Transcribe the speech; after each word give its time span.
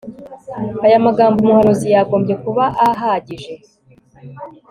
Aya 0.85 1.05
magambo 1.07 1.37
umuhanuzi 1.41 1.87
yagombye 1.95 2.35
kuba 2.43 2.63
ahagije 2.87 3.53